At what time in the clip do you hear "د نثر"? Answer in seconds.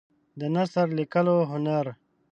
0.39-0.87